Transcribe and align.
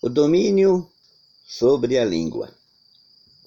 O 0.00 0.08
domínio 0.08 0.88
sobre 1.44 1.98
a 1.98 2.04
língua. 2.04 2.54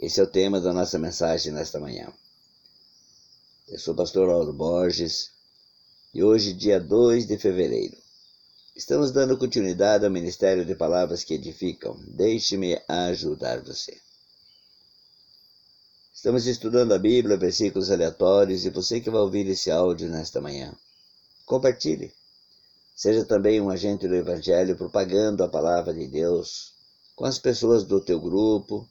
Esse 0.02 0.20
é 0.20 0.24
o 0.24 0.28
tema 0.28 0.60
da 0.60 0.74
nossa 0.74 1.00
mensagem 1.00 1.54
nesta 1.54 1.80
manhã. 1.80 2.12
Eu 3.70 3.80
sou 3.80 3.94
o 3.94 3.98
pastor 3.98 4.28
Lauro 4.28 4.52
Borges 4.52 5.32
e 6.14 6.22
hoje, 6.22 6.52
dia 6.52 6.78
2 6.78 7.26
de 7.26 7.38
fevereiro, 7.38 7.96
estamos 8.76 9.12
dando 9.12 9.38
continuidade 9.38 10.04
ao 10.04 10.12
Ministério 10.12 10.66
de 10.66 10.76
Palavras 10.76 11.24
que 11.24 11.36
Edificam. 11.36 11.98
Deixe-me 12.06 12.82
ajudar 12.86 13.62
você. 13.62 13.98
Estamos 16.14 16.46
estudando 16.48 16.94
a 16.94 17.00
Bíblia, 17.00 17.38
versículos 17.38 17.90
aleatórios, 17.90 18.66
e 18.66 18.70
você 18.70 19.00
que 19.00 19.10
vai 19.10 19.22
ouvir 19.22 19.48
esse 19.48 19.72
áudio 19.72 20.10
nesta 20.10 20.42
manhã, 20.42 20.76
compartilhe. 21.46 22.14
Seja 23.02 23.26
também 23.26 23.60
um 23.60 23.72
agente 23.72 24.08
do 24.08 24.14
Evangelho 24.14 24.78
propagando 24.78 25.44
a 25.44 25.50
palavra 25.50 25.92
de 25.92 26.06
Deus 26.06 26.72
com 27.16 27.26
as 27.26 27.40
pessoas 27.40 27.84
do 27.84 28.00
teu 28.00 28.22
grupo, 28.22 28.88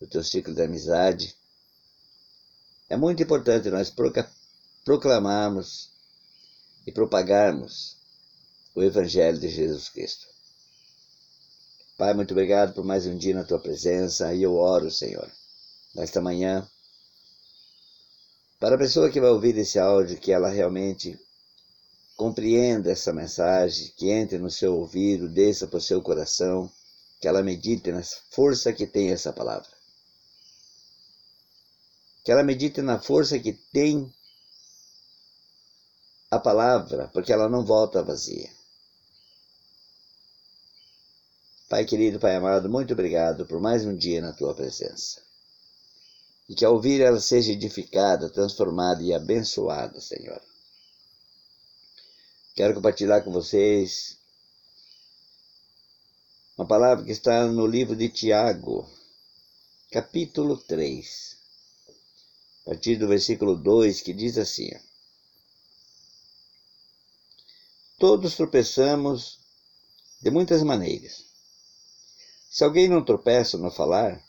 do 0.00 0.06
teu 0.06 0.24
ciclo 0.24 0.54
de 0.54 0.62
amizade. 0.62 1.36
É 2.88 2.96
muito 2.96 3.22
importante 3.22 3.68
nós 3.68 3.92
proclamarmos 4.82 5.90
e 6.86 6.90
propagarmos 6.90 7.98
o 8.74 8.82
Evangelho 8.82 9.38
de 9.38 9.50
Jesus 9.50 9.90
Cristo. 9.90 10.26
Pai, 11.98 12.14
muito 12.14 12.30
obrigado 12.30 12.72
por 12.72 12.82
mais 12.82 13.04
um 13.04 13.14
dia 13.14 13.34
na 13.34 13.44
tua 13.44 13.60
presença 13.60 14.32
e 14.32 14.42
eu 14.42 14.56
oro, 14.56 14.90
Senhor, 14.90 15.30
nesta 15.94 16.18
manhã, 16.18 16.66
para 18.58 18.76
a 18.76 18.78
pessoa 18.78 19.10
que 19.10 19.20
vai 19.20 19.28
ouvir 19.28 19.54
esse 19.58 19.78
áudio, 19.78 20.18
que 20.18 20.32
ela 20.32 20.48
realmente 20.48 21.20
compreenda 22.16 22.90
essa 22.90 23.12
mensagem, 23.12 23.92
que 23.96 24.10
entre 24.10 24.38
no 24.38 24.50
seu 24.50 24.76
ouvido, 24.76 25.28
desça 25.28 25.66
para 25.66 25.78
o 25.78 25.82
seu 25.82 26.00
coração, 26.00 26.70
que 27.20 27.28
ela 27.28 27.42
medite 27.42 27.90
na 27.90 28.02
força 28.30 28.72
que 28.72 28.86
tem 28.86 29.10
essa 29.10 29.32
palavra. 29.32 29.70
Que 32.24 32.32
ela 32.32 32.42
medite 32.42 32.80
na 32.80 32.98
força 32.98 33.38
que 33.38 33.52
tem 33.52 34.12
a 36.30 36.38
palavra, 36.38 37.08
porque 37.08 37.32
ela 37.32 37.48
não 37.48 37.64
volta 37.64 38.02
vazia. 38.02 38.50
Pai 41.68 41.84
querido, 41.84 42.20
Pai 42.20 42.36
amado, 42.36 42.68
muito 42.68 42.92
obrigado 42.92 43.46
por 43.46 43.60
mais 43.60 43.84
um 43.84 43.96
dia 43.96 44.20
na 44.20 44.32
tua 44.32 44.54
presença. 44.54 45.22
E 46.48 46.54
que 46.54 46.64
ao 46.64 46.74
ouvir 46.74 47.00
ela 47.00 47.20
seja 47.20 47.52
edificada, 47.52 48.30
transformada 48.30 49.02
e 49.02 49.14
abençoada, 49.14 50.00
Senhor. 50.00 50.40
Quero 52.54 52.72
compartilhar 52.72 53.22
com 53.22 53.32
vocês 53.32 54.16
uma 56.56 56.64
palavra 56.64 57.04
que 57.04 57.10
está 57.10 57.46
no 57.48 57.66
livro 57.66 57.96
de 57.96 58.08
Tiago, 58.08 58.88
capítulo 59.90 60.56
3, 60.56 61.36
a 62.60 62.70
partir 62.70 62.94
do 62.94 63.08
versículo 63.08 63.56
2, 63.56 64.00
que 64.02 64.12
diz 64.12 64.38
assim: 64.38 64.70
Todos 67.98 68.36
tropeçamos 68.36 69.40
de 70.22 70.30
muitas 70.30 70.62
maneiras. 70.62 71.24
Se 72.48 72.62
alguém 72.62 72.86
não 72.86 73.04
tropeça 73.04 73.58
no 73.58 73.68
falar, 73.68 74.24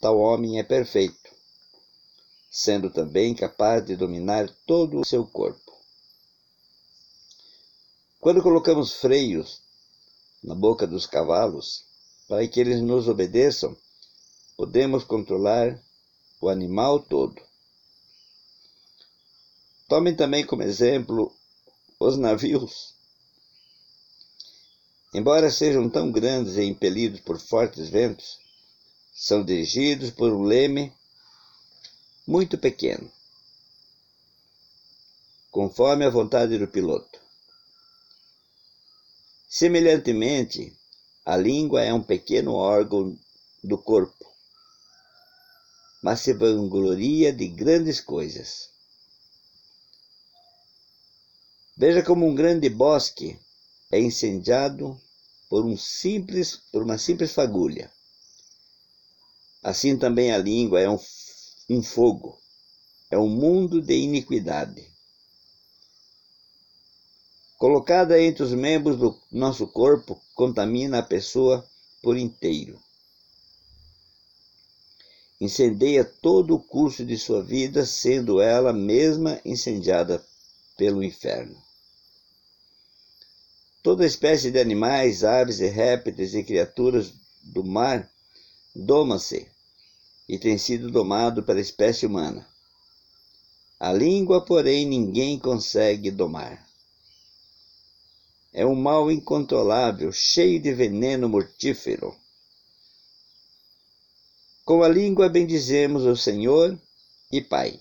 tal 0.00 0.18
homem 0.18 0.58
é 0.58 0.62
perfeito, 0.62 1.30
sendo 2.50 2.88
também 2.88 3.34
capaz 3.34 3.84
de 3.84 3.94
dominar 3.94 4.48
todo 4.66 5.00
o 5.00 5.04
seu 5.04 5.26
corpo. 5.26 5.67
Quando 8.28 8.42
colocamos 8.42 8.92
freios 8.92 9.62
na 10.44 10.54
boca 10.54 10.86
dos 10.86 11.06
cavalos 11.06 11.86
para 12.28 12.46
que 12.46 12.60
eles 12.60 12.82
nos 12.82 13.08
obedeçam, 13.08 13.74
podemos 14.54 15.02
controlar 15.02 15.82
o 16.38 16.50
animal 16.50 17.00
todo. 17.00 17.40
Tomem 19.88 20.14
também 20.14 20.44
como 20.44 20.62
exemplo 20.62 21.34
os 21.98 22.18
navios. 22.18 22.92
Embora 25.14 25.50
sejam 25.50 25.88
tão 25.88 26.12
grandes 26.12 26.56
e 26.56 26.64
impelidos 26.64 27.20
por 27.20 27.40
fortes 27.40 27.88
ventos, 27.88 28.38
são 29.14 29.42
dirigidos 29.42 30.10
por 30.10 30.34
um 30.34 30.42
leme 30.42 30.92
muito 32.26 32.58
pequeno, 32.58 33.10
conforme 35.50 36.04
a 36.04 36.10
vontade 36.10 36.58
do 36.58 36.68
piloto. 36.68 37.26
Semelhantemente, 39.50 40.78
a 41.24 41.34
língua 41.34 41.82
é 41.82 41.90
um 41.90 42.02
pequeno 42.02 42.52
órgão 42.52 43.18
do 43.64 43.78
corpo, 43.78 44.26
mas 46.02 46.20
se 46.20 46.34
vangloria 46.34 47.32
de 47.32 47.48
grandes 47.48 47.98
coisas. 47.98 48.68
Veja 51.74 52.02
como 52.02 52.26
um 52.26 52.34
grande 52.34 52.68
bosque 52.68 53.40
é 53.90 53.98
incendiado 53.98 55.00
por, 55.48 55.64
um 55.64 55.78
simples, 55.78 56.56
por 56.70 56.82
uma 56.82 56.98
simples 56.98 57.32
fagulha. 57.32 57.90
Assim 59.62 59.96
também 59.96 60.30
a 60.30 60.36
língua 60.36 60.78
é 60.78 60.90
um, 60.90 60.98
um 61.70 61.82
fogo, 61.82 62.38
é 63.10 63.16
um 63.16 63.30
mundo 63.30 63.80
de 63.80 63.94
iniquidade 63.94 64.97
colocada 67.58 68.22
entre 68.22 68.44
os 68.44 68.52
membros 68.52 68.96
do 68.96 69.20
nosso 69.32 69.66
corpo, 69.66 70.22
contamina 70.32 71.00
a 71.00 71.02
pessoa 71.02 71.68
por 72.00 72.16
inteiro. 72.16 72.80
Incendeia 75.40 76.04
todo 76.04 76.54
o 76.54 76.60
curso 76.60 77.04
de 77.04 77.18
sua 77.18 77.42
vida, 77.42 77.84
sendo 77.84 78.40
ela 78.40 78.72
mesma 78.72 79.40
incendiada 79.44 80.24
pelo 80.76 81.02
inferno. 81.02 81.60
Toda 83.82 84.06
espécie 84.06 84.52
de 84.52 84.60
animais, 84.60 85.24
aves 85.24 85.58
e 85.58 85.66
répteis 85.66 86.34
e 86.34 86.44
criaturas 86.44 87.12
do 87.42 87.64
mar 87.64 88.08
doma-se 88.74 89.48
e 90.28 90.38
tem 90.38 90.58
sido 90.58 90.90
domado 90.90 91.42
pela 91.42 91.60
espécie 91.60 92.06
humana. 92.06 92.46
A 93.80 93.92
língua, 93.92 94.44
porém, 94.44 94.86
ninguém 94.86 95.38
consegue 95.38 96.10
domar 96.10 96.67
é 98.58 98.66
um 98.66 98.74
mal 98.74 99.08
incontrolável, 99.08 100.10
cheio 100.10 100.60
de 100.60 100.74
veneno 100.74 101.28
mortífero. 101.28 102.12
Com 104.64 104.82
a 104.82 104.88
língua 104.88 105.28
bendizemos 105.28 106.02
o 106.02 106.16
Senhor 106.16 106.76
e 107.30 107.40
Pai, 107.40 107.80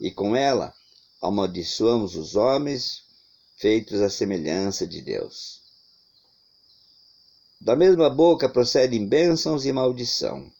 e 0.00 0.10
com 0.10 0.34
ela 0.34 0.74
amaldiçoamos 1.20 2.16
os 2.16 2.36
homens 2.36 3.02
feitos 3.58 4.00
à 4.00 4.08
semelhança 4.08 4.86
de 4.86 5.02
Deus. 5.02 5.60
Da 7.60 7.76
mesma 7.76 8.08
boca 8.08 8.48
procedem 8.48 9.06
bênçãos 9.06 9.66
e 9.66 9.72
maldição. 9.74 10.50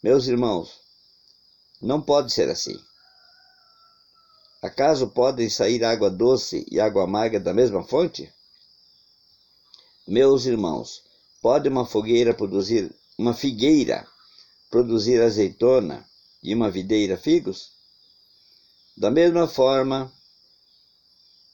Meus 0.00 0.28
irmãos, 0.28 0.78
não 1.82 2.00
pode 2.00 2.32
ser 2.32 2.48
assim. 2.48 2.78
Acaso 4.60 5.08
podem 5.10 5.48
sair 5.48 5.84
água 5.84 6.10
doce 6.10 6.66
e 6.70 6.80
água 6.80 7.04
amarga 7.04 7.38
da 7.38 7.54
mesma 7.54 7.82
fonte? 7.84 8.32
Meus 10.06 10.46
irmãos, 10.46 11.04
pode 11.40 11.68
uma 11.68 11.86
fogueira 11.86 12.34
produzir 12.34 12.92
uma 13.16 13.34
figueira 13.34 14.06
produzir 14.70 15.20
azeitona 15.22 16.08
e 16.42 16.54
uma 16.54 16.70
videira 16.70 17.16
figos? 17.16 17.72
Da 18.96 19.10
mesma 19.10 19.46
forma, 19.46 20.12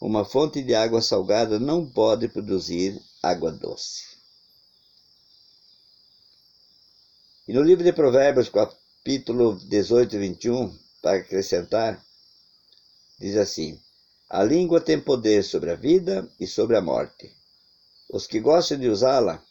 uma 0.00 0.24
fonte 0.24 0.62
de 0.62 0.74
água 0.74 1.02
salgada 1.02 1.58
não 1.58 1.86
pode 1.86 2.28
produzir 2.28 3.00
água 3.22 3.52
doce. 3.52 4.14
E 7.46 7.52
no 7.52 7.62
livro 7.62 7.84
de 7.84 7.92
Provérbios, 7.92 8.48
capítulo 8.48 9.58
18 9.68 10.16
e 10.16 10.18
21, 10.18 10.78
para 11.02 11.18
acrescentar, 11.18 12.02
Diz 13.24 13.38
assim: 13.38 13.80
A 14.28 14.44
língua 14.44 14.82
tem 14.82 15.00
poder 15.00 15.42
sobre 15.42 15.70
a 15.70 15.74
vida 15.74 16.30
e 16.38 16.46
sobre 16.46 16.76
a 16.76 16.82
morte. 16.82 17.34
Os 18.10 18.26
que 18.26 18.38
gostam 18.38 18.78
de 18.78 18.86
usá-la 18.86 19.42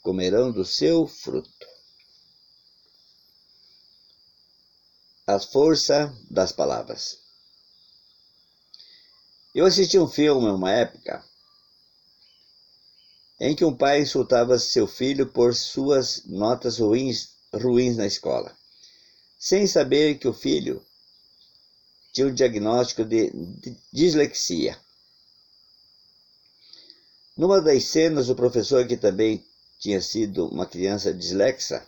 comerão 0.00 0.50
do 0.50 0.64
seu 0.64 1.06
fruto. 1.06 1.66
A 5.26 5.38
força 5.38 6.16
das 6.30 6.50
palavras. 6.50 7.18
Eu 9.54 9.66
assisti 9.66 9.98
um 9.98 10.08
filme 10.08 10.48
uma 10.48 10.72
época 10.72 11.22
em 13.38 13.54
que 13.54 13.66
um 13.66 13.76
pai 13.76 14.00
insultava 14.00 14.58
seu 14.58 14.86
filho 14.86 15.26
por 15.26 15.54
suas 15.54 16.24
notas 16.24 16.78
ruins, 16.78 17.34
ruins 17.52 17.98
na 17.98 18.06
escola, 18.06 18.56
sem 19.38 19.66
saber 19.66 20.18
que 20.18 20.26
o 20.26 20.32
filho 20.32 20.82
tinha 22.12 22.26
um 22.26 22.34
diagnóstico 22.34 23.04
de 23.04 23.32
dislexia. 23.92 24.78
Numa 27.36 27.60
das 27.60 27.84
cenas, 27.84 28.28
o 28.28 28.34
professor, 28.34 28.86
que 28.86 28.96
também 28.96 29.44
tinha 29.78 30.00
sido 30.00 30.46
uma 30.46 30.66
criança 30.66 31.12
dislexa 31.12 31.86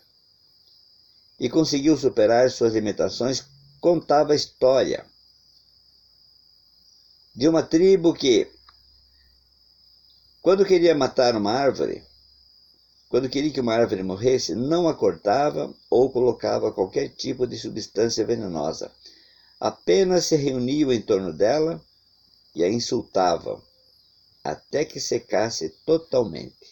e 1.38 1.48
conseguiu 1.48 1.96
superar 1.96 2.50
suas 2.50 2.72
limitações, 2.72 3.44
contava 3.80 4.32
a 4.32 4.36
história 4.36 5.04
de 7.34 7.48
uma 7.48 7.62
tribo 7.62 8.14
que, 8.14 8.48
quando 10.40 10.64
queria 10.64 10.94
matar 10.94 11.34
uma 11.34 11.52
árvore, 11.52 12.02
quando 13.08 13.28
queria 13.28 13.50
que 13.50 13.60
uma 13.60 13.74
árvore 13.74 14.02
morresse, 14.02 14.54
não 14.54 14.88
a 14.88 14.94
cortava 14.94 15.74
ou 15.90 16.10
colocava 16.10 16.72
qualquer 16.72 17.08
tipo 17.10 17.46
de 17.46 17.58
substância 17.58 18.24
venenosa. 18.24 18.90
Apenas 19.64 20.24
se 20.24 20.34
reuniam 20.34 20.90
em 20.90 21.00
torno 21.00 21.32
dela 21.32 21.80
e 22.52 22.64
a 22.64 22.68
insultavam 22.68 23.62
até 24.42 24.84
que 24.84 24.98
secasse 24.98 25.68
totalmente. 25.86 26.66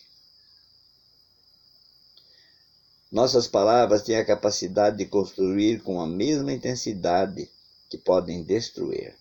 Nossas 3.12 3.46
palavras 3.46 4.02
têm 4.02 4.16
a 4.16 4.24
capacidade 4.24 4.96
de 4.96 5.06
construir 5.06 5.84
com 5.84 6.00
a 6.00 6.06
mesma 6.08 6.52
intensidade 6.52 7.48
que 7.88 7.96
podem 7.96 8.42
destruir. 8.42 9.16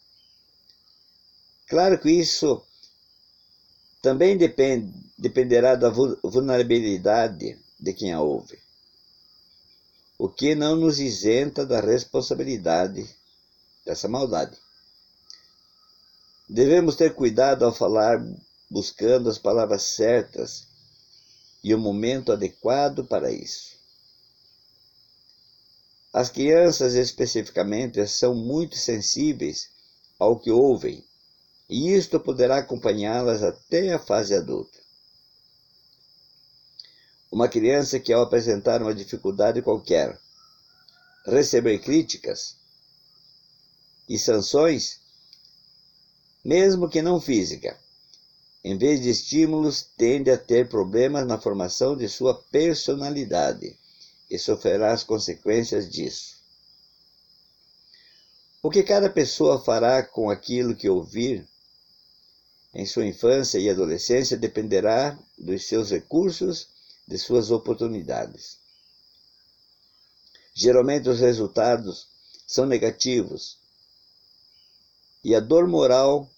Claro 1.68 2.00
que 2.00 2.10
isso 2.10 2.63
também 4.01 4.36
depend, 4.36 4.92
dependerá 5.16 5.75
da 5.75 5.92
vulnerabilidade 5.92 7.56
de 7.80 7.94
quem 7.94 8.13
a 8.13 8.19
ouve, 8.19 8.57
o 10.18 10.27
que 10.27 10.56
não 10.56 10.75
nos 10.75 11.00
isenta 11.00 11.68
da 11.68 11.80
responsabilidade 11.80 13.19
dessa 13.89 14.07
maldade. 14.07 14.56
Devemos 16.47 16.95
ter 16.95 17.15
cuidado 17.15 17.65
ao 17.65 17.74
falar, 17.74 18.24
buscando 18.69 19.27
as 19.27 19.39
palavras 19.39 19.81
certas 19.81 20.68
e 21.63 21.74
o 21.74 21.80
momento 21.80 22.31
adequado 22.31 23.03
para 23.03 23.31
isso. 23.31 23.80
As 26.13 26.30
crianças, 26.30 26.94
especificamente, 26.94 28.06
são 28.07 28.36
muito 28.36 28.75
sensíveis 28.77 29.69
ao 30.19 30.39
que 30.39 30.51
ouvem 30.51 31.03
e 31.68 31.92
isto 31.95 32.19
poderá 32.19 32.57
acompanhá-las 32.59 33.42
até 33.42 33.94
a 33.94 34.00
fase 34.00 34.35
adulta. 34.35 34.77
Uma 37.31 37.47
criança 37.47 38.00
que, 38.00 38.13
ao 38.13 38.21
apresentar 38.21 38.83
uma 38.83 38.94
dificuldade 38.94 39.63
qualquer, 39.63 40.19
receber 41.25 41.80
críticas 41.80 42.58
e 44.09 44.17
sanções, 44.17 45.00
mesmo 46.44 46.89
que 46.89 47.00
não 47.00 47.21
física, 47.21 47.79
em 48.63 48.75
vez 48.75 49.00
de 49.00 49.09
estímulos, 49.09 49.83
tende 49.95 50.31
a 50.31 50.38
ter 50.38 50.67
problemas 50.67 51.27
na 51.27 51.39
formação 51.39 51.95
de 51.95 52.09
sua 52.09 52.33
personalidade 52.33 53.77
e 54.29 54.39
sofrerá 54.39 54.91
as 54.91 55.03
consequências 55.03 55.88
disso. 55.88 56.39
O 58.63 58.69
que 58.69 58.83
cada 58.83 59.09
pessoa 59.09 59.63
fará 59.63 60.03
com 60.03 60.29
aquilo 60.29 60.75
que 60.75 60.89
ouvir 60.89 61.47
em 62.73 62.85
sua 62.85 63.06
infância 63.06 63.59
e 63.59 63.69
adolescência 63.69 64.35
dependerá 64.35 65.17
dos 65.38 65.67
seus 65.67 65.91
recursos, 65.91 66.67
de 67.07 67.17
suas 67.17 67.50
oportunidades. 67.51 68.57
Geralmente 70.53 71.07
os 71.09 71.19
resultados 71.19 72.07
são 72.45 72.65
negativos 72.65 73.58
e 75.24 75.36
a 75.36 75.39
dor 75.39 75.68
moral 75.68 76.30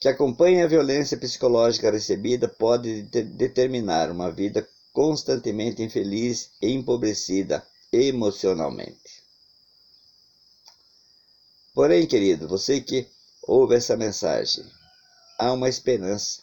que 0.00 0.08
acompanha 0.08 0.64
a 0.64 0.68
violência 0.68 1.16
psicológica 1.18 1.90
recebida 1.90 2.48
pode 2.48 3.02
determinar 3.02 4.10
uma 4.10 4.30
vida 4.30 4.66
constantemente 4.92 5.82
infeliz 5.82 6.50
e 6.60 6.68
empobrecida 6.72 7.66
emocionalmente. 7.92 9.22
Porém, 11.74 12.06
querido, 12.06 12.48
você 12.48 12.80
que 12.80 13.06
ouve 13.42 13.74
essa 13.74 13.96
mensagem. 13.96 14.64
Há 15.38 15.52
uma 15.52 15.68
esperança. 15.68 16.40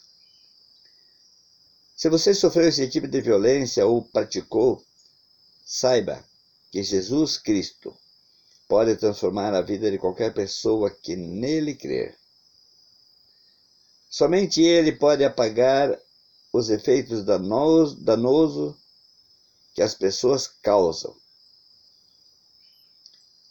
Se 1.95 2.09
você 2.09 2.33
sofreu 2.33 2.69
esse 2.69 2.87
tipo 2.87 3.07
de 3.07 3.21
violência 3.21 3.85
ou 3.85 4.03
praticou, 4.03 4.83
saiba 5.65 6.23
que 6.71 6.83
Jesus 6.83 7.37
Cristo 7.37 7.95
pode 8.67 8.95
transformar 8.97 9.53
a 9.53 9.61
vida 9.61 9.89
de 9.89 9.97
qualquer 9.97 10.33
pessoa 10.33 10.89
que 10.89 11.15
nele 11.15 11.73
crer. 11.73 12.17
Somente 14.09 14.61
Ele 14.61 14.91
pode 14.91 15.23
apagar 15.23 15.97
os 16.51 16.69
efeitos 16.69 17.23
danoso 17.23 18.77
que 19.73 19.81
as 19.81 19.93
pessoas 19.93 20.47
causam. 20.47 21.15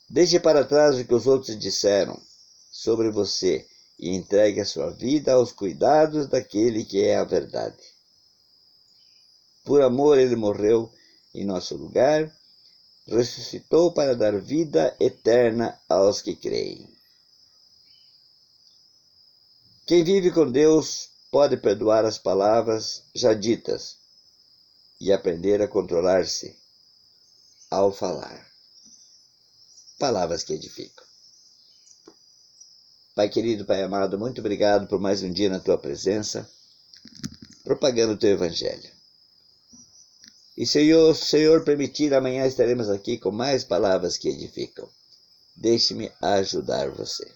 Deixe 0.09 0.39
para 0.39 0.65
trás 0.65 0.99
o 0.99 1.05
que 1.05 1.15
os 1.15 1.27
outros 1.27 1.59
disseram 1.59 2.21
sobre 2.71 3.11
você 3.11 3.67
e 3.99 4.15
entregue 4.15 4.61
a 4.61 4.65
sua 4.65 4.91
vida 4.91 5.33
aos 5.33 5.53
cuidados 5.53 6.29
daquele 6.29 6.85
que 6.85 7.03
é 7.03 7.17
a 7.17 7.25
verdade. 7.25 7.83
Por 9.65 9.83
amor, 9.83 10.19
ele 10.19 10.37
morreu 10.37 10.93
em 11.35 11.45
nosso 11.45 11.77
lugar, 11.77 12.33
ressuscitou 13.07 13.93
para 13.93 14.17
dar 14.17 14.41
vida 14.41 14.97
eterna 14.99 15.79
aos 15.89 16.21
que 16.21 16.35
creem. 16.35 16.89
Quem 19.87 20.03
vive 20.03 20.33
com 20.33 20.51
Deus 20.51 21.11
pode 21.31 21.57
perdoar 21.57 22.05
as 22.05 22.19
palavras 22.19 23.05
já 23.15 23.33
ditas 23.33 23.97
e 25.01 25.13
aprender 25.13 25.63
a 25.63 25.69
controlar-se 25.69 26.57
ao 27.71 27.93
falar. 27.93 28.51
Palavras 29.99 30.43
que 30.43 30.55
edificam. 30.55 31.05
Pai 33.15 33.29
querido, 33.29 33.65
Pai 33.65 33.83
amado, 33.83 34.19
muito 34.19 34.41
obrigado 34.41 34.89
por 34.89 35.01
mais 35.01 35.23
um 35.23 35.33
dia 35.33 35.49
na 35.49 35.61
tua 35.61 35.79
presença, 35.79 36.51
propagando 37.65 38.15
o 38.15 38.19
teu 38.19 38.31
evangelho. 38.31 38.96
E 40.57 40.65
se 40.67 40.93
o 40.95 41.15
Senhor 41.15 41.65
permitir, 41.65 42.15
amanhã 42.15 42.47
estaremos 42.47 42.89
aqui 42.89 43.19
com 43.19 43.31
mais 43.31 43.63
palavras 43.63 44.17
que 44.17 44.29
edificam. 44.29 44.89
Deixe-me 45.55 46.11
ajudar 46.21 46.91
você. 46.91 47.31